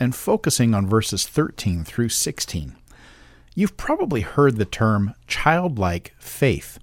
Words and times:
and 0.00 0.14
focusing 0.14 0.74
on 0.74 0.86
verses 0.86 1.26
13 1.26 1.84
through 1.84 2.08
16. 2.08 2.76
You've 3.54 3.76
probably 3.76 4.22
heard 4.22 4.56
the 4.56 4.64
term 4.64 5.14
childlike 5.26 6.14
faith, 6.18 6.78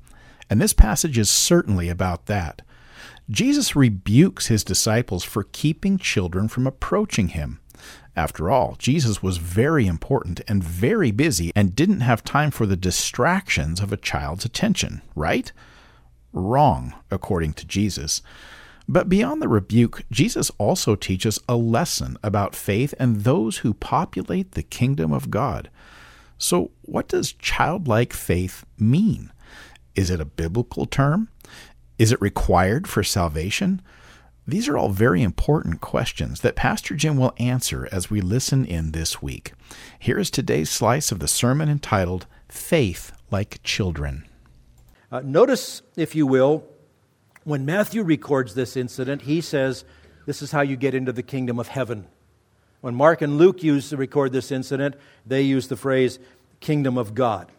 and 0.50 0.62
this 0.62 0.74
passage 0.74 1.18
is 1.18 1.30
certainly 1.30 1.90
about 1.90 2.28
that. 2.28 2.62
Jesus 3.30 3.76
rebukes 3.76 4.48
his 4.48 4.64
disciples 4.64 5.24
for 5.24 5.44
keeping 5.52 5.98
children 5.98 6.48
from 6.48 6.68
approaching 6.68 7.30
him. 7.30 7.60
After 8.16 8.52
all, 8.52 8.76
Jesus 8.78 9.24
was 9.24 9.38
very 9.38 9.88
important 9.88 10.42
and 10.48 10.64
very 10.64 11.12
busy 11.12 11.52
and 11.56 11.76
didn't 11.76 12.02
have 12.02 12.24
time 12.24 12.52
for 12.52 12.66
the 12.66 12.76
distractions 12.76 13.80
of 13.80 13.94
a 13.94 13.98
child's 13.98 14.44
attention, 14.44 15.02
right? 15.16 15.52
Wrong, 16.34 16.94
according 17.10 17.54
to 17.54 17.66
Jesus. 17.66 18.22
But 18.88 19.10
beyond 19.10 19.42
the 19.42 19.48
rebuke, 19.48 20.04
Jesus 20.12 20.52
also 20.58 20.96
teaches 20.96 21.40
a 21.48 21.56
lesson 21.56 22.18
about 22.24 22.56
faith 22.56 22.94
and 23.00 23.18
those 23.18 23.58
who 23.58 23.74
populate 23.74 24.52
the 24.52 24.64
kingdom 24.64 25.14
of 25.14 25.32
God. 25.32 25.70
So, 26.38 26.72
what 26.82 27.08
does 27.08 27.34
childlike 27.34 28.14
faith 28.14 28.66
mean? 28.78 29.32
Is 29.96 30.10
it 30.10 30.20
a 30.20 30.26
biblical 30.26 30.86
term? 30.86 31.30
Is 32.00 32.12
it 32.12 32.22
required 32.22 32.88
for 32.88 33.04
salvation? 33.04 33.82
These 34.48 34.68
are 34.68 34.76
all 34.76 34.90
very 34.90 35.22
important 35.22 35.82
questions 35.82 36.42
that 36.42 36.56
Pastor 36.56 36.96
Jim 36.96 37.16
will 37.16 37.36
answer 37.38 37.88
as 37.92 38.10
we 38.10 38.22
listen 38.22 38.66
in 38.66 38.92
this 38.92 39.22
week. 39.22 39.54
Here 40.00 40.18
is 40.18 40.32
today's 40.32 40.72
slice 40.72 41.12
of 41.12 41.20
the 41.20 41.28
sermon 41.28 41.70
entitled 41.70 42.26
Faith 42.50 43.12
Like 43.30 43.62
Children. 43.64 44.26
Uh, 45.12 45.22
notice, 45.24 45.84
if 45.96 46.16
you 46.16 46.26
will, 46.26 46.64
when 47.44 47.66
Matthew 47.66 48.04
records 48.04 48.54
this 48.54 48.78
incident, 48.78 49.24
he 49.24 49.42
says, 49.42 49.84
This 50.26 50.42
is 50.42 50.52
how 50.52 50.62
you 50.62 50.76
get 50.76 50.94
into 50.94 51.12
the 51.12 51.24
kingdom 51.24 51.60
of 51.60 51.68
heaven. 51.68 52.08
When 52.82 52.96
Mark 52.96 53.22
and 53.22 53.38
Luke 53.38 53.64
use 53.64 53.90
to 53.90 53.98
record 53.98 54.32
this 54.32 54.52
incident, 54.52 54.96
they 55.26 55.44
use 55.44 55.68
the 55.68 55.76
phrase 55.76 56.20
kingdom 56.60 56.98
of 56.98 57.14
God. 57.14 57.52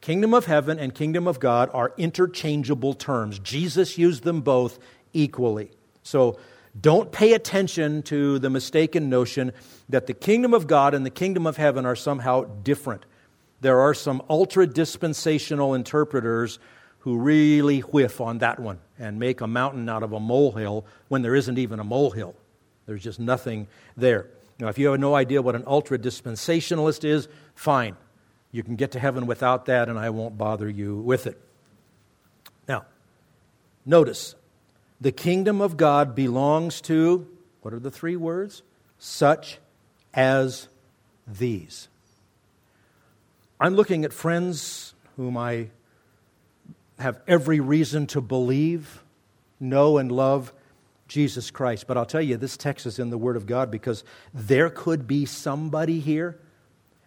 Kingdom 0.00 0.34
of 0.34 0.46
heaven 0.46 0.78
and 0.78 0.94
kingdom 0.94 1.28
of 1.28 1.38
God 1.38 1.70
are 1.72 1.92
interchangeable 1.96 2.94
terms. 2.94 3.38
Jesus 3.38 3.98
used 3.98 4.24
them 4.24 4.40
both 4.40 4.78
equally. 5.12 5.70
So 6.02 6.38
don't 6.78 7.12
pay 7.12 7.34
attention 7.34 8.02
to 8.04 8.38
the 8.38 8.50
mistaken 8.50 9.08
notion 9.08 9.52
that 9.88 10.06
the 10.06 10.14
kingdom 10.14 10.54
of 10.54 10.66
God 10.66 10.94
and 10.94 11.04
the 11.04 11.10
kingdom 11.10 11.46
of 11.46 11.56
heaven 11.56 11.86
are 11.86 11.94
somehow 11.94 12.44
different. 12.44 13.04
There 13.60 13.80
are 13.80 13.94
some 13.94 14.22
ultra 14.28 14.66
dispensational 14.66 15.74
interpreters 15.74 16.58
who 17.02 17.18
really 17.18 17.80
whiff 17.80 18.20
on 18.20 18.38
that 18.38 18.60
one 18.60 18.78
and 18.98 19.18
make 19.18 19.40
a 19.40 19.46
mountain 19.46 19.88
out 19.88 20.04
of 20.04 20.12
a 20.12 20.20
molehill 20.20 20.86
when 21.08 21.22
there 21.22 21.34
isn't 21.34 21.58
even 21.58 21.80
a 21.80 21.84
molehill. 21.84 22.34
There's 22.86 23.02
just 23.02 23.18
nothing 23.18 23.66
there. 23.96 24.28
Now, 24.60 24.68
if 24.68 24.78
you 24.78 24.88
have 24.88 25.00
no 25.00 25.14
idea 25.16 25.42
what 25.42 25.56
an 25.56 25.64
ultra 25.66 25.98
dispensationalist 25.98 27.04
is, 27.04 27.26
fine. 27.56 27.96
You 28.52 28.62
can 28.62 28.76
get 28.76 28.92
to 28.92 29.00
heaven 29.00 29.26
without 29.26 29.66
that, 29.66 29.88
and 29.88 29.98
I 29.98 30.10
won't 30.10 30.38
bother 30.38 30.68
you 30.68 30.96
with 30.96 31.26
it. 31.26 31.40
Now, 32.68 32.84
notice 33.84 34.36
the 35.00 35.10
kingdom 35.10 35.60
of 35.60 35.76
God 35.76 36.14
belongs 36.14 36.80
to, 36.82 37.26
what 37.62 37.74
are 37.74 37.80
the 37.80 37.90
three 37.90 38.14
words? 38.14 38.62
Such 38.98 39.58
as 40.14 40.68
these. 41.26 41.88
I'm 43.58 43.74
looking 43.74 44.04
at 44.04 44.12
friends 44.12 44.94
whom 45.16 45.36
I 45.36 45.70
have 46.98 47.20
every 47.26 47.60
reason 47.60 48.06
to 48.08 48.20
believe, 48.20 49.02
know, 49.58 49.98
and 49.98 50.10
love 50.10 50.52
Jesus 51.08 51.50
Christ. 51.50 51.86
But 51.86 51.96
I'll 51.96 52.06
tell 52.06 52.22
you, 52.22 52.36
this 52.36 52.56
text 52.56 52.86
is 52.86 52.98
in 52.98 53.10
the 53.10 53.18
Word 53.18 53.36
of 53.36 53.46
God 53.46 53.70
because 53.70 54.04
there 54.32 54.70
could 54.70 55.06
be 55.06 55.26
somebody 55.26 56.00
here. 56.00 56.38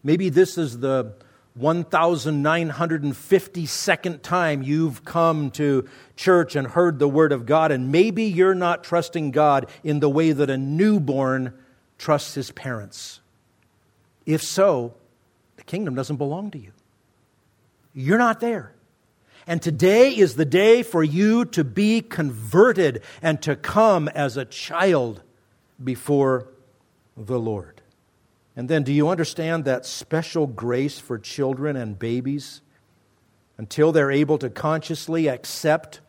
Maybe 0.03 0.29
this 0.29 0.57
is 0.57 0.79
the 0.79 1.13
1,952nd 1.59 4.21
time 4.21 4.61
you've 4.61 5.05
come 5.05 5.49
to 5.51 5.87
church 6.15 6.55
and 6.55 6.67
heard 6.67 6.99
the 6.99 7.07
Word 7.07 7.31
of 7.31 7.45
God, 7.45 7.71
and 7.71 7.91
maybe 7.91 8.25
you're 8.25 8.53
not 8.53 8.83
trusting 8.83 9.31
God 9.31 9.69
in 9.83 10.01
the 10.01 10.09
way 10.09 10.33
that 10.33 10.49
a 10.49 10.57
newborn 10.57 11.53
trusts 11.97 12.35
his 12.35 12.51
parents. 12.51 13.21
If 14.25 14.43
so, 14.43 14.93
the 15.55 15.63
kingdom 15.63 15.95
doesn't 15.95 16.17
belong 16.17 16.51
to 16.51 16.59
you. 16.59 16.73
You're 17.93 18.17
not 18.17 18.41
there. 18.41 18.74
And 19.47 19.61
today 19.61 20.15
is 20.15 20.35
the 20.35 20.45
day 20.45 20.81
for 20.81 21.03
you 21.03 21.45
to 21.45 21.63
be 21.63 22.01
converted 22.01 23.03
and 23.21 23.41
to 23.43 23.55
come 23.55 24.07
as 24.07 24.37
a 24.37 24.45
child 24.45 25.21
before 25.83 26.47
the 27.15 27.39
Lord. 27.39 27.81
And 28.55 28.69
then, 28.69 28.83
do 28.83 28.93
you 28.93 29.09
understand 29.09 29.65
that 29.65 29.85
special 29.85 30.47
grace 30.47 30.97
for 30.97 31.19
children 31.19 31.75
and 31.75 31.99
babies 31.99 32.61
until 33.57 33.91
they're 33.91 34.11
able 34.11 34.37
to 34.39 34.49
consciously 34.49 35.27
accept 35.27 35.99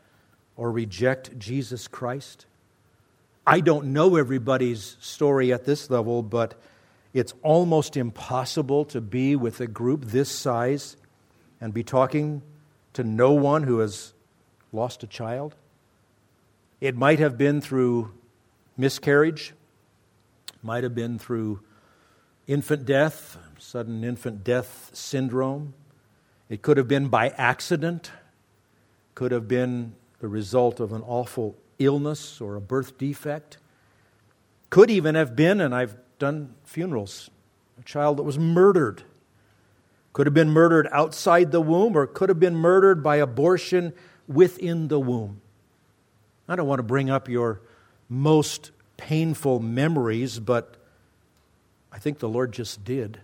or 0.57 0.71
reject 0.71 1.39
Jesus 1.39 1.89
Christ? 1.89 2.47
I 3.47 3.61
don't 3.61 3.93
know 3.93 4.17
everybody's 4.17 4.97
story 5.01 5.53
at 5.53 5.65
this 5.65 5.91
level, 5.91 6.23
but 6.23 6.55
it's 7.13 7.35
almost 7.43 7.97
impossible 7.97 8.85
to 8.87 9.01
be 9.01 9.37
with 9.37 9.61
a 9.61 9.67
group 9.67 10.07
this 10.07 10.31
size 10.31 10.97
and 11.61 11.75
be 11.75 11.85
talking 11.85 12.43
to 12.97 13.05
no 13.05 13.33
one 13.33 13.65
who 13.65 13.81
has 13.81 14.15
lost 14.73 15.03
a 15.03 15.07
child. 15.07 15.55
It 16.81 16.97
might 16.97 17.19
have 17.19 17.37
been 17.37 17.61
through 17.61 18.11
miscarriage, 18.79 19.53
might 20.63 20.83
have 20.83 20.95
been 20.95 21.19
through 21.19 21.61
infant 22.47 22.87
death, 22.87 23.37
sudden 23.59 24.03
infant 24.03 24.45
death 24.45 24.91
syndrome. 24.95 25.75
It 26.49 26.63
could 26.63 26.79
have 26.79 26.89
been 26.89 27.09
by 27.09 27.29
accident, 27.37 28.13
could 29.15 29.31
have 29.31 29.47
been 29.47 29.95
the 30.21 30.29
result 30.29 30.81
of 30.81 30.95
an 30.95 31.03
awful 31.03 31.55
illness 31.79 32.41
or 32.41 32.57
a 32.57 32.63
birth 32.63 32.97
defect. 32.97 33.59
Could 34.71 34.91
even 34.91 35.17
have 35.17 35.37
been, 35.37 35.61
and 35.61 35.75
I've 35.75 35.97
done 36.19 36.55
funerals, 36.65 37.29
a 37.79 37.85
child 37.85 38.17
that 38.17 38.23
was 38.23 38.39
murdered 38.39 39.03
could 40.17 40.27
have 40.27 40.33
been 40.33 40.49
murdered 40.49 40.89
outside 40.93 41.53
the 41.53 41.61
womb 41.61 41.95
or 41.95 42.07
could 42.07 42.31
have 42.31 42.41
been 42.41 42.57
murdered 42.57 43.03
by 43.03 43.17
abortion 43.17 43.93
within 44.27 44.89
the 44.89 44.99
womb. 44.99 45.43
I 46.49 46.57
don't 46.57 46.67
want 46.67 46.79
to 46.79 46.85
bring 46.85 47.11
up 47.11 47.29
your 47.29 47.61
most 48.09 48.71
painful 48.97 49.61
memories, 49.61 50.39
but 50.39 50.79
I 51.93 51.99
think 51.99 52.19
the 52.19 52.31
Lord 52.31 52.53
just 52.53 52.83
did. 52.83 53.21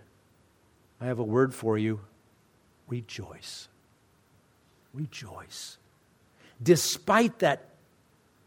I 1.01 1.05
have 1.05 1.17
a 1.17 1.23
word 1.23 1.55
for 1.55 1.79
you 1.79 2.01
rejoice. 2.87 3.69
Rejoice. 4.93 5.79
Despite 6.61 7.39
that 7.39 7.69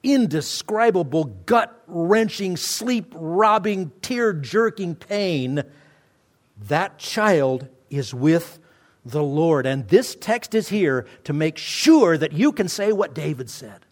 indescribable, 0.04 1.24
gut 1.24 1.82
wrenching, 1.88 2.56
sleep 2.56 3.12
robbing, 3.12 3.90
tear 4.02 4.32
jerking 4.32 4.94
pain, 4.94 5.64
that 6.68 6.98
child 6.98 7.70
is 7.90 8.12
with 8.12 8.58
the 9.04 9.22
Lord. 9.22 9.66
And 9.66 9.88
this 9.88 10.16
text 10.16 10.54
is 10.54 10.68
here 10.68 11.06
to 11.24 11.32
make 11.32 11.58
sure 11.58 12.18
that 12.18 12.32
you 12.32 12.52
can 12.52 12.68
say 12.68 12.92
what 12.92 13.14
David 13.14 13.48
said 13.48 13.86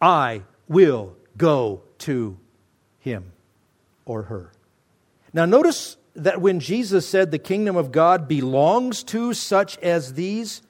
I 0.00 0.42
will 0.68 1.16
go 1.36 1.82
to 1.98 2.38
him 3.00 3.32
or 4.04 4.22
her. 4.24 4.52
Now, 5.32 5.44
notice 5.44 5.96
that 6.14 6.40
when 6.40 6.60
Jesus 6.60 7.06
said 7.06 7.30
the 7.30 7.38
kingdom 7.38 7.76
of 7.76 7.92
God 7.92 8.28
belongs 8.28 9.02
to 9.04 9.34
such 9.34 9.78
as 9.78 10.14
these, 10.14 10.62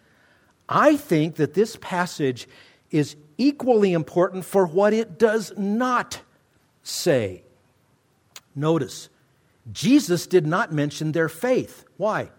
I 0.68 0.96
think 0.96 1.36
that 1.36 1.54
this 1.54 1.76
passage 1.80 2.48
is 2.90 3.16
equally 3.36 3.92
important 3.92 4.44
for 4.44 4.66
what 4.66 4.92
it 4.92 5.18
does 5.18 5.52
not 5.56 6.20
say. 6.82 7.42
Notice, 8.54 9.08
Jesus 9.70 10.26
did 10.26 10.46
not 10.46 10.72
mention 10.72 11.12
their 11.12 11.28
faith. 11.28 11.84
Why? 11.96 12.30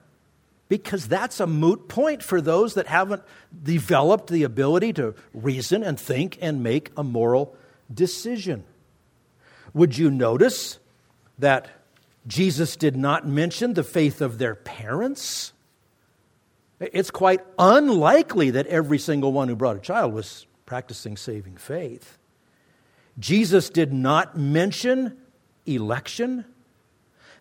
Because 0.69 1.07
that's 1.07 1.39
a 1.39 1.47
moot 1.47 1.89
point 1.89 2.23
for 2.23 2.39
those 2.39 2.75
that 2.75 2.87
haven't 2.87 3.23
developed 3.61 4.29
the 4.29 4.43
ability 4.43 4.93
to 4.93 5.13
reason 5.33 5.83
and 5.83 5.99
think 5.99 6.37
and 6.41 6.63
make 6.63 6.91
a 6.95 7.03
moral 7.03 7.55
decision. 7.93 8.63
Would 9.73 9.97
you 9.97 10.09
notice 10.09 10.79
that 11.39 11.69
Jesus 12.27 12.75
did 12.75 12.95
not 12.95 13.27
mention 13.27 13.73
the 13.73 13.83
faith 13.83 14.21
of 14.21 14.37
their 14.37 14.55
parents. 14.55 15.53
It's 16.79 17.11
quite 17.11 17.41
unlikely 17.57 18.51
that 18.51 18.67
every 18.67 18.99
single 18.99 19.33
one 19.33 19.47
who 19.47 19.55
brought 19.55 19.77
a 19.77 19.81
child 19.81 20.13
was 20.13 20.45
practicing 20.65 21.17
saving 21.17 21.57
faith. 21.57 22.17
Jesus 23.17 23.69
did 23.69 23.91
not 23.91 24.37
mention 24.37 25.17
election. 25.65 26.45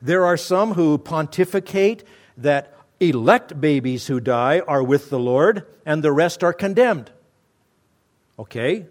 There 0.00 0.24
are 0.24 0.36
some 0.36 0.72
who 0.72 0.98
pontificate 0.98 2.04
that 2.38 2.74
elect 3.00 3.60
babies 3.60 4.06
who 4.06 4.20
die 4.20 4.60
are 4.60 4.82
with 4.82 5.10
the 5.10 5.18
Lord 5.18 5.66
and 5.86 6.02
the 6.02 6.12
rest 6.12 6.42
are 6.42 6.52
condemned. 6.52 7.10
Okay? 8.38 8.86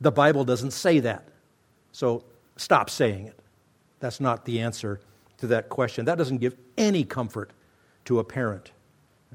The 0.00 0.12
Bible 0.12 0.44
doesn't 0.44 0.72
say 0.72 1.00
that. 1.00 1.28
So 1.92 2.24
stop 2.56 2.90
saying 2.90 3.26
it. 3.26 3.38
That's 4.00 4.20
not 4.20 4.44
the 4.44 4.60
answer 4.60 5.00
to 5.38 5.48
that 5.48 5.68
question. 5.68 6.04
That 6.04 6.18
doesn't 6.18 6.38
give 6.38 6.56
any 6.76 7.04
comfort 7.04 7.50
to 8.04 8.18
a 8.18 8.24
parent. 8.24 8.70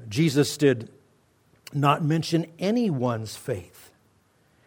Jesus 0.08 0.56
did 0.56 0.90
not 1.72 2.02
mention 2.02 2.46
anyone's 2.58 3.36
faith. 3.36 3.90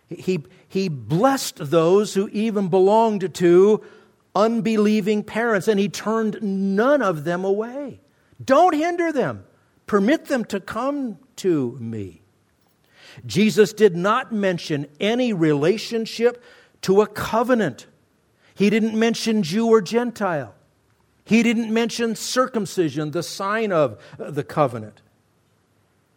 He, 0.09 0.43
he 0.67 0.87
blessed 0.87 1.57
those 1.57 2.13
who 2.13 2.29
even 2.29 2.69
belonged 2.69 3.33
to 3.35 3.83
unbelieving 4.35 5.23
parents, 5.23 5.67
and 5.67 5.79
he 5.79 5.89
turned 5.89 6.41
none 6.41 7.01
of 7.01 7.23
them 7.23 7.43
away. 7.43 7.99
Don't 8.43 8.75
hinder 8.75 9.11
them, 9.11 9.45
permit 9.85 10.25
them 10.25 10.45
to 10.45 10.59
come 10.59 11.19
to 11.37 11.77
me. 11.79 12.21
Jesus 13.25 13.73
did 13.73 13.95
not 13.95 14.31
mention 14.31 14.87
any 14.99 15.33
relationship 15.33 16.43
to 16.81 17.01
a 17.01 17.07
covenant. 17.07 17.87
He 18.53 18.69
didn't 18.69 18.97
mention 18.97 19.43
Jew 19.43 19.67
or 19.67 19.81
Gentile. 19.81 20.53
He 21.23 21.43
didn't 21.43 21.73
mention 21.73 22.15
circumcision, 22.15 23.11
the 23.11 23.23
sign 23.23 23.71
of 23.71 24.01
uh, 24.19 24.31
the 24.31 24.43
covenant. 24.43 25.01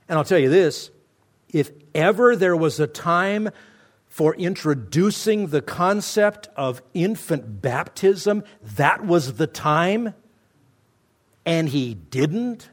And 0.09 0.19
I'll 0.19 0.25
tell 0.25 0.39
you 0.39 0.49
this 0.49 0.91
if 1.49 1.71
ever 1.95 2.37
there 2.37 2.57
was 2.57 2.79
a 2.79 2.87
time 2.87 3.51
for 4.07 4.35
introducing 4.35 5.49
the 5.49 5.63
concept 5.63 6.49
of 6.57 6.83
infant 6.95 7.63
baptism, 7.63 8.45
that 8.63 9.05
was 9.05 9.35
the 9.35 9.47
time. 9.47 10.15
And 11.45 11.69
he 11.69 11.95
didn't. 11.95 12.71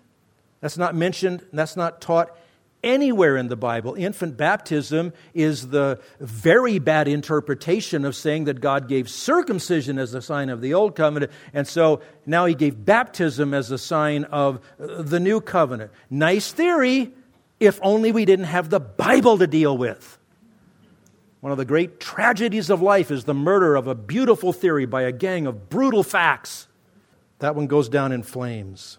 That's 0.59 0.77
not 0.77 0.95
mentioned, 0.95 1.45
that's 1.53 1.75
not 1.75 2.01
taught 2.01 2.35
anywhere 2.83 3.37
in 3.37 3.47
the 3.47 3.55
Bible. 3.55 3.95
Infant 3.95 4.37
baptism 4.37 5.13
is 5.33 5.69
the 5.69 5.99
very 6.19 6.79
bad 6.79 7.07
interpretation 7.07 8.05
of 8.05 8.15
saying 8.15 8.45
that 8.45 8.61
God 8.61 8.87
gave 8.87 9.09
circumcision 9.09 9.97
as 9.97 10.13
a 10.13 10.21
sign 10.21 10.49
of 10.49 10.61
the 10.61 10.73
old 10.73 10.95
covenant, 10.95 11.31
and 11.53 11.67
so 11.67 12.01
now 12.25 12.45
he 12.45 12.55
gave 12.55 12.85
baptism 12.85 13.53
as 13.53 13.71
a 13.71 13.77
sign 13.77 14.23
of 14.25 14.59
uh, 14.79 15.01
the 15.01 15.19
new 15.19 15.41
covenant. 15.41 15.91
Nice 16.09 16.51
theory, 16.51 17.13
if 17.59 17.79
only 17.81 18.11
we 18.11 18.25
didn't 18.25 18.45
have 18.45 18.69
the 18.69 18.79
Bible 18.79 19.37
to 19.37 19.47
deal 19.47 19.77
with. 19.77 20.17
One 21.39 21.51
of 21.51 21.57
the 21.57 21.65
great 21.65 21.99
tragedies 21.99 22.69
of 22.69 22.81
life 22.81 23.11
is 23.11 23.25
the 23.25 23.33
murder 23.33 23.75
of 23.75 23.87
a 23.87 23.95
beautiful 23.95 24.53
theory 24.53 24.85
by 24.85 25.03
a 25.03 25.11
gang 25.11 25.45
of 25.45 25.69
brutal 25.69 26.03
facts. 26.03 26.67
That 27.39 27.55
one 27.55 27.67
goes 27.67 27.89
down 27.89 28.11
in 28.11 28.23
flames. 28.23 28.97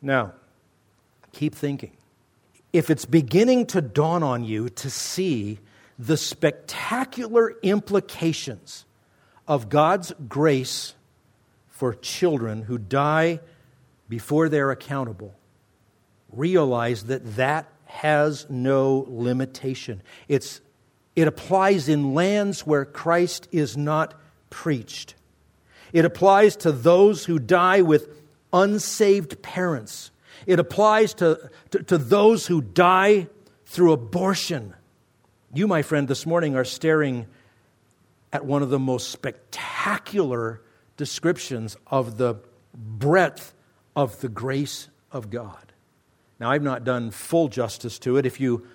Now, 0.00 0.32
keep 1.32 1.54
thinking. 1.54 1.96
If 2.72 2.90
it's 2.90 3.04
beginning 3.04 3.66
to 3.66 3.80
dawn 3.80 4.22
on 4.22 4.44
you 4.44 4.68
to 4.68 4.90
see 4.90 5.58
the 5.98 6.16
spectacular 6.16 7.54
implications 7.62 8.84
of 9.46 9.68
God's 9.68 10.12
grace 10.28 10.94
for 11.68 11.94
children 11.94 12.62
who 12.62 12.78
die 12.78 13.40
before 14.08 14.48
they're 14.48 14.70
accountable, 14.70 15.34
realize 16.30 17.04
that 17.04 17.36
that 17.36 17.68
has 17.86 18.46
no 18.50 19.06
limitation. 19.08 20.02
It's 20.28 20.60
it 21.14 21.28
applies 21.28 21.88
in 21.88 22.12
lands 22.12 22.66
where 22.66 22.84
Christ 22.84 23.46
is 23.52 23.76
not 23.76 24.14
preached. 24.50 25.14
It 25.94 26.04
applies 26.04 26.56
to 26.56 26.72
those 26.72 27.24
who 27.24 27.38
die 27.38 27.80
with 27.80 28.08
unsaved 28.52 29.40
parents. 29.42 30.10
It 30.44 30.58
applies 30.58 31.14
to, 31.14 31.48
to, 31.70 31.84
to, 31.84 31.96
those 31.98 32.48
who 32.48 32.60
die 32.60 33.28
through 33.64 33.92
abortion. 33.92 34.74
You, 35.54 35.68
my 35.68 35.82
friend, 35.82 36.08
this 36.08 36.26
morning 36.26 36.56
are 36.56 36.64
staring 36.64 37.26
at 38.32 38.44
one 38.44 38.60
of 38.60 38.70
the 38.70 38.78
most 38.80 39.10
spectacular 39.10 40.60
descriptions 40.96 41.76
of 41.86 42.18
the 42.18 42.40
breadth 42.74 43.54
of 43.94 44.20
the 44.20 44.28
grace 44.28 44.88
of 45.12 45.30
God. 45.30 45.72
Now, 46.40 46.50
I've 46.50 46.64
not 46.64 46.82
done 46.82 47.12
full 47.12 47.46
justice 47.46 48.00
to 48.00 48.16
it. 48.16 48.26
If 48.26 48.40
you 48.40 48.66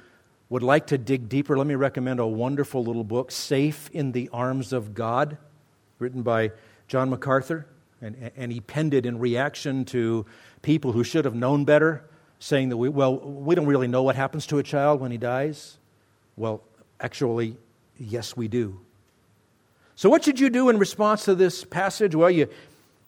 would 0.47 0.63
like 0.63 0.87
to 0.87 0.97
dig 0.97 1.27
deeper, 1.27 1.57
let 1.57 1.67
me 1.67 1.75
recommend 1.75 2.21
a 2.21 2.25
wonderful 2.25 2.81
little 2.81 3.03
book, 3.03 3.29
Safe 3.29 3.89
in 3.91 4.13
the 4.13 4.29
Arms 4.31 4.71
of 4.71 4.93
God, 4.93 5.37
written 5.99 6.21
by 6.23 6.51
John 6.89 7.09
MacArthur. 7.09 7.65
And, 8.01 8.31
and 8.35 8.51
he 8.51 8.59
penned 8.59 8.93
it 8.93 9.05
in 9.05 9.19
reaction 9.19 9.85
to 9.85 10.25
people 10.61 10.91
who 10.91 11.03
should 11.03 11.25
have 11.25 11.35
known 11.35 11.65
better, 11.65 12.03
saying 12.39 12.69
that, 12.69 12.77
we, 12.77 12.89
well, 12.89 13.17
we 13.17 13.55
don't 13.55 13.67
really 13.67 13.87
know 13.87 14.03
what 14.03 14.15
happens 14.15 14.47
to 14.47 14.57
a 14.57 14.63
child 14.63 14.99
when 14.99 15.11
he 15.11 15.17
dies. 15.17 15.77
Well, 16.35 16.63
actually, 16.99 17.57
yes, 17.97 18.35
we 18.35 18.47
do. 18.47 18.79
So, 19.95 20.09
what 20.09 20.23
should 20.23 20.39
you 20.39 20.49
do 20.49 20.69
in 20.69 20.77
response 20.77 21.25
to 21.25 21.35
this 21.35 21.65
passage? 21.65 22.15
Well, 22.15 22.31
you, 22.31 22.47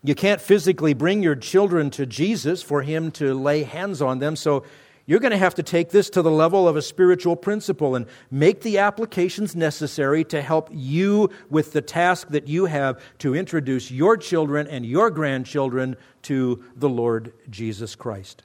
you 0.03 0.13
can't 0.13 0.41
physically 0.41 0.93
bring 0.93 1.23
your 1.23 1.35
children 1.35 1.89
to 1.91 2.05
Jesus 2.05 2.61
for 2.61 2.81
him 2.81 3.11
to 3.11 3.33
lay 3.33 3.63
hands 3.63 4.01
on 4.01 4.19
them, 4.19 4.35
so 4.35 4.65
you're 5.05 5.19
going 5.19 5.31
to 5.31 5.37
have 5.37 5.55
to 5.55 5.63
take 5.63 5.89
this 5.89 6.09
to 6.11 6.21
the 6.21 6.31
level 6.31 6.67
of 6.67 6.75
a 6.75 6.81
spiritual 6.81 7.35
principle 7.35 7.95
and 7.95 8.05
make 8.29 8.61
the 8.61 8.77
applications 8.77 9.55
necessary 9.55 10.23
to 10.25 10.41
help 10.41 10.69
you 10.71 11.29
with 11.49 11.73
the 11.73 11.81
task 11.81 12.29
that 12.29 12.47
you 12.47 12.65
have 12.65 13.01
to 13.19 13.35
introduce 13.35 13.89
your 13.89 14.15
children 14.15 14.67
and 14.67 14.85
your 14.85 15.09
grandchildren 15.09 15.95
to 16.23 16.63
the 16.75 16.89
Lord 16.89 17.33
Jesus 17.49 17.95
Christ. 17.95 18.43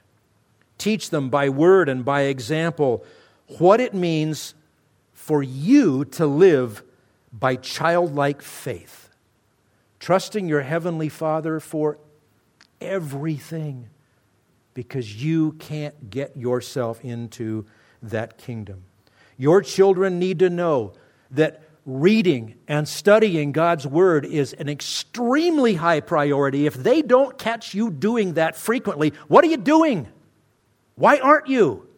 Teach 0.77 1.09
them 1.09 1.29
by 1.29 1.49
word 1.49 1.89
and 1.89 2.03
by 2.03 2.21
example 2.21 3.03
what 3.59 3.79
it 3.79 3.93
means 3.93 4.53
for 5.13 5.43
you 5.43 6.05
to 6.05 6.25
live 6.25 6.83
by 7.31 7.55
childlike 7.55 8.41
faith, 8.41 9.09
trusting 9.99 10.47
your 10.47 10.61
Heavenly 10.61 11.09
Father 11.09 11.59
for 11.59 11.97
everything 12.81 13.89
because 14.77 15.23
you 15.23 15.53
can't 15.53 16.11
get 16.11 16.37
yourself 16.37 17.03
into 17.03 17.65
that 18.03 18.37
kingdom. 18.37 18.83
Your 19.35 19.63
children 19.63 20.19
need 20.19 20.37
to 20.37 20.51
know 20.51 20.93
that 21.31 21.63
reading 21.83 22.53
and 22.67 22.87
studying 22.87 23.53
God's 23.53 23.87
Word 23.87 24.23
is 24.23 24.53
an 24.53 24.69
extremely 24.69 25.73
high 25.73 25.99
priority. 25.99 26.67
If 26.67 26.75
they 26.75 27.01
don't 27.01 27.39
catch 27.39 27.73
you 27.73 27.89
doing 27.89 28.35
that 28.35 28.55
frequently, 28.55 29.13
what 29.27 29.43
are 29.43 29.47
you 29.47 29.57
doing? 29.57 30.09
Why 30.93 31.17
aren't 31.17 31.47
you? 31.47 31.89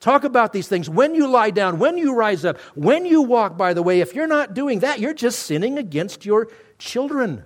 Talk 0.00 0.24
about 0.24 0.52
these 0.52 0.66
things 0.66 0.90
when 0.90 1.14
you 1.14 1.28
lie 1.28 1.50
down, 1.50 1.78
when 1.78 1.96
you 1.96 2.16
rise 2.16 2.44
up, 2.44 2.58
when 2.74 3.06
you 3.06 3.22
walk, 3.22 3.56
by 3.56 3.74
the 3.74 3.82
way. 3.84 4.00
If 4.00 4.12
you're 4.12 4.26
not 4.26 4.54
doing 4.54 4.80
that, 4.80 4.98
you're 4.98 5.14
just 5.14 5.38
sinning 5.38 5.78
against 5.78 6.26
your 6.26 6.48
children. 6.78 7.44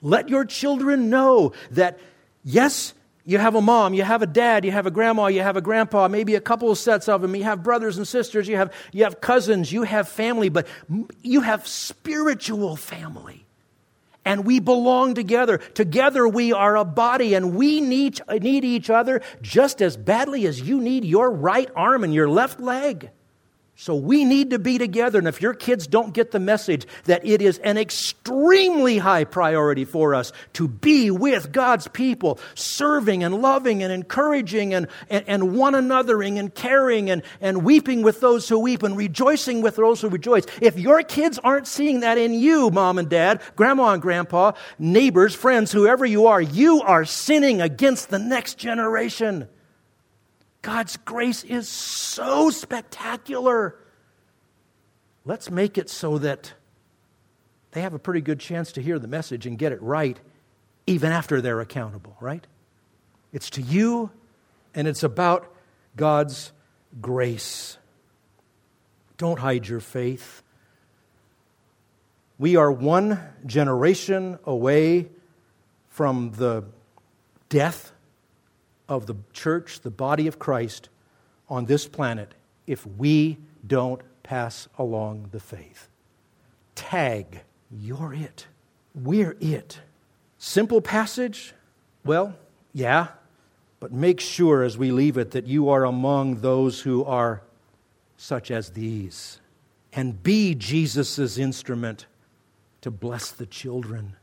Let 0.00 0.28
your 0.28 0.44
children 0.44 1.10
know 1.10 1.54
that, 1.72 1.98
yes, 2.44 2.94
you 3.28 3.38
have 3.38 3.56
a 3.56 3.60
mom, 3.60 3.92
you 3.92 4.04
have 4.04 4.22
a 4.22 4.26
dad, 4.26 4.64
you 4.64 4.70
have 4.70 4.86
a 4.86 4.90
grandma, 4.90 5.26
you 5.26 5.42
have 5.42 5.56
a 5.56 5.60
grandpa, 5.60 6.06
maybe 6.06 6.36
a 6.36 6.40
couple 6.40 6.70
of 6.70 6.78
sets 6.78 7.08
of 7.08 7.22
them. 7.22 7.34
You 7.34 7.42
have 7.42 7.60
brothers 7.64 7.98
and 7.98 8.06
sisters, 8.06 8.46
you 8.46 8.56
have, 8.56 8.72
you 8.92 9.02
have 9.02 9.20
cousins, 9.20 9.72
you 9.72 9.82
have 9.82 10.08
family, 10.08 10.48
but 10.48 10.68
you 11.22 11.40
have 11.40 11.66
spiritual 11.66 12.76
family. 12.76 13.44
And 14.24 14.44
we 14.44 14.60
belong 14.60 15.14
together. 15.14 15.58
Together 15.58 16.26
we 16.26 16.52
are 16.52 16.76
a 16.76 16.84
body 16.84 17.34
and 17.34 17.56
we 17.56 17.80
need, 17.80 18.20
need 18.28 18.64
each 18.64 18.90
other 18.90 19.22
just 19.42 19.82
as 19.82 19.96
badly 19.96 20.46
as 20.46 20.60
you 20.60 20.80
need 20.80 21.04
your 21.04 21.28
right 21.28 21.68
arm 21.74 22.04
and 22.04 22.14
your 22.14 22.28
left 22.28 22.60
leg. 22.60 23.10
So 23.78 23.94
we 23.94 24.24
need 24.24 24.50
to 24.50 24.58
be 24.58 24.78
together. 24.78 25.18
And 25.18 25.28
if 25.28 25.42
your 25.42 25.52
kids 25.52 25.86
don't 25.86 26.14
get 26.14 26.30
the 26.30 26.40
message 26.40 26.86
that 27.04 27.26
it 27.26 27.42
is 27.42 27.58
an 27.58 27.76
extremely 27.76 28.96
high 28.96 29.24
priority 29.24 29.84
for 29.84 30.14
us 30.14 30.32
to 30.54 30.66
be 30.66 31.10
with 31.10 31.52
God's 31.52 31.86
people, 31.86 32.40
serving 32.54 33.22
and 33.22 33.42
loving 33.42 33.82
and 33.82 33.92
encouraging 33.92 34.72
and, 34.72 34.88
and, 35.10 35.24
and 35.28 35.54
one 35.54 35.74
anothering 35.74 36.38
and 36.38 36.54
caring 36.54 37.10
and, 37.10 37.22
and 37.42 37.64
weeping 37.64 38.00
with 38.02 38.20
those 38.20 38.48
who 38.48 38.58
weep 38.58 38.82
and 38.82 38.96
rejoicing 38.96 39.60
with 39.60 39.76
those 39.76 40.00
who 40.00 40.08
rejoice. 40.08 40.46
If 40.62 40.78
your 40.78 41.02
kids 41.02 41.38
aren't 41.44 41.66
seeing 41.66 42.00
that 42.00 42.16
in 42.16 42.32
you, 42.32 42.70
mom 42.70 42.96
and 42.96 43.10
dad, 43.10 43.42
grandma 43.56 43.90
and 43.90 44.00
grandpa, 44.00 44.52
neighbors, 44.78 45.34
friends, 45.34 45.70
whoever 45.70 46.06
you 46.06 46.28
are, 46.28 46.40
you 46.40 46.80
are 46.80 47.04
sinning 47.04 47.60
against 47.60 48.08
the 48.08 48.18
next 48.18 48.56
generation. 48.56 49.48
God's 50.66 50.96
grace 50.96 51.44
is 51.44 51.68
so 51.68 52.50
spectacular. 52.50 53.76
Let's 55.24 55.48
make 55.48 55.78
it 55.78 55.88
so 55.88 56.18
that 56.18 56.54
they 57.70 57.82
have 57.82 57.94
a 57.94 58.00
pretty 58.00 58.20
good 58.20 58.40
chance 58.40 58.72
to 58.72 58.82
hear 58.82 58.98
the 58.98 59.06
message 59.06 59.46
and 59.46 59.56
get 59.56 59.70
it 59.70 59.80
right 59.80 60.18
even 60.84 61.12
after 61.12 61.40
they're 61.40 61.60
accountable, 61.60 62.16
right? 62.20 62.44
It's 63.32 63.48
to 63.50 63.62
you, 63.62 64.10
and 64.74 64.88
it's 64.88 65.04
about 65.04 65.54
God's 65.94 66.50
grace. 67.00 67.78
Don't 69.18 69.38
hide 69.38 69.68
your 69.68 69.78
faith. 69.78 70.42
We 72.38 72.56
are 72.56 72.72
one 72.72 73.20
generation 73.46 74.40
away 74.44 75.10
from 75.90 76.32
the 76.32 76.64
death 77.50 77.92
of 78.88 79.06
the 79.06 79.16
church, 79.32 79.80
the 79.80 79.90
body 79.90 80.26
of 80.26 80.38
Christ, 80.38 80.88
on 81.48 81.66
this 81.66 81.86
planet 81.86 82.34
if 82.66 82.86
we 82.86 83.38
don't 83.66 84.02
pass 84.22 84.68
along 84.78 85.28
the 85.32 85.40
faith. 85.40 85.88
Tag, 86.74 87.42
you're 87.70 88.14
it. 88.14 88.46
We're 88.94 89.36
it. 89.40 89.80
Simple 90.38 90.80
passage? 90.80 91.54
Well, 92.04 92.36
yeah, 92.72 93.08
but 93.80 93.92
make 93.92 94.20
sure 94.20 94.62
as 94.62 94.76
we 94.76 94.90
leave 94.90 95.16
it 95.16 95.32
that 95.32 95.46
you 95.46 95.68
are 95.68 95.84
among 95.84 96.40
those 96.40 96.80
who 96.80 97.04
are 97.04 97.42
such 98.16 98.50
as 98.50 98.70
these. 98.70 99.40
And 99.92 100.22
be 100.22 100.54
Jesus' 100.54 101.38
instrument 101.38 102.06
to 102.82 102.90
bless 102.90 103.30
the 103.30 103.46
children 103.46 104.16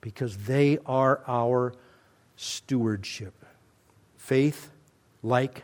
because 0.00 0.36
they 0.36 0.78
are 0.86 1.22
our 1.26 1.74
stewardship. 2.36 3.45
Faith 4.26 4.70
like 5.22 5.62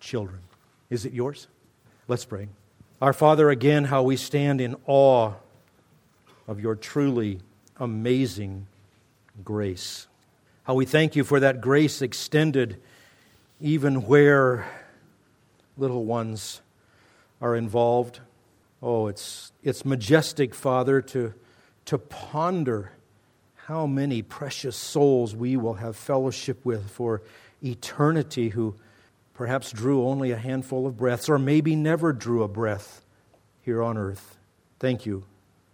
children. 0.00 0.40
Is 0.90 1.04
it 1.04 1.12
yours? 1.12 1.46
Let's 2.08 2.24
pray. 2.24 2.48
Our 3.00 3.12
Father, 3.12 3.50
again, 3.50 3.84
how 3.84 4.02
we 4.02 4.16
stand 4.16 4.60
in 4.60 4.74
awe 4.84 5.34
of 6.48 6.58
your 6.58 6.74
truly 6.74 7.38
amazing 7.76 8.66
grace. 9.44 10.08
How 10.64 10.74
we 10.74 10.86
thank 10.86 11.14
you 11.14 11.22
for 11.22 11.38
that 11.38 11.60
grace 11.60 12.02
extended 12.02 12.82
even 13.60 14.04
where 14.06 14.66
little 15.78 16.04
ones 16.04 16.62
are 17.40 17.54
involved. 17.54 18.18
Oh, 18.82 19.06
it's, 19.06 19.52
it's 19.62 19.84
majestic, 19.84 20.52
Father, 20.52 21.00
to, 21.00 21.32
to 21.84 21.96
ponder 21.96 22.90
how 23.66 23.86
many 23.86 24.20
precious 24.20 24.74
souls 24.74 25.36
we 25.36 25.56
will 25.56 25.74
have 25.74 25.94
fellowship 25.94 26.64
with 26.64 26.90
for 26.90 27.22
eternity 27.62 28.50
who 28.50 28.76
perhaps 29.34 29.72
drew 29.72 30.06
only 30.06 30.30
a 30.30 30.36
handful 30.36 30.86
of 30.86 30.96
breaths 30.96 31.28
or 31.28 31.38
maybe 31.38 31.74
never 31.74 32.12
drew 32.12 32.42
a 32.42 32.48
breath 32.48 33.04
here 33.62 33.82
on 33.82 33.96
earth. 33.96 34.38
Thank 34.78 35.06
you 35.06 35.24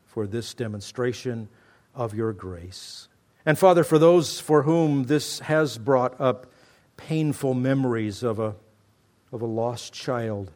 for 0.05 0.27
this 0.27 0.55
demonstration 0.55 1.49
of 1.95 2.15
your 2.15 2.33
grace. 2.33 3.09
And 3.45 3.59
Father, 3.59 3.85
for 3.85 3.99
those 3.99 4.41
for 4.41 4.63
whom 4.63 5.05
this 5.05 5.39
has 5.41 5.79
brought 5.79 6.21
up 6.21 6.47
painful 6.97 7.55
memories 7.55 8.23
of 8.23 8.39
a, 8.39 8.55
of 9.33 9.43
a 9.43 9.47
lost 9.47 9.93
child, 9.93 10.53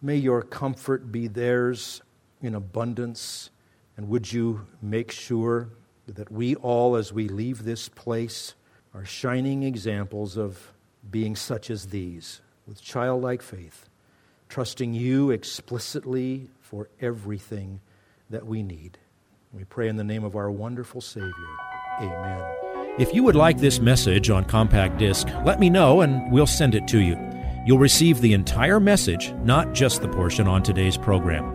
may 0.00 0.16
your 0.16 0.42
comfort 0.42 1.10
be 1.10 1.26
theirs 1.26 2.02
in 2.40 2.54
abundance. 2.54 3.50
And 3.96 4.08
would 4.08 4.32
you 4.32 4.66
make 4.80 5.10
sure 5.10 5.70
that 6.06 6.30
we 6.30 6.54
all, 6.56 6.96
as 6.96 7.12
we 7.12 7.28
leave 7.28 7.64
this 7.64 7.88
place, 7.88 8.54
are 8.94 9.04
shining 9.04 9.62
examples 9.62 10.36
of 10.36 10.72
being 11.10 11.34
such 11.34 11.70
as 11.70 11.86
these, 11.86 12.40
with 12.66 12.82
childlike 12.82 13.42
faith, 13.42 13.88
trusting 14.48 14.94
you 14.94 15.30
explicitly 15.30 16.50
for 16.60 16.88
everything 17.00 17.80
that 18.30 18.46
we 18.46 18.62
need. 18.62 18.98
We 19.52 19.64
pray 19.64 19.88
in 19.88 19.96
the 19.96 20.04
name 20.04 20.24
of 20.24 20.36
our 20.36 20.50
wonderful 20.50 21.00
Savior. 21.00 21.32
Amen. 22.00 22.42
If 22.98 23.14
you 23.14 23.22
would 23.22 23.36
like 23.36 23.58
this 23.58 23.80
message 23.80 24.30
on 24.30 24.44
compact 24.44 24.98
disc, 24.98 25.26
let 25.44 25.58
me 25.58 25.70
know 25.70 26.02
and 26.02 26.30
we'll 26.30 26.46
send 26.46 26.74
it 26.74 26.86
to 26.88 27.00
you. 27.00 27.16
You'll 27.64 27.78
receive 27.78 28.20
the 28.20 28.32
entire 28.32 28.80
message, 28.80 29.32
not 29.44 29.72
just 29.72 30.02
the 30.02 30.08
portion 30.08 30.46
on 30.46 30.62
today's 30.62 30.96
program. 30.96 31.54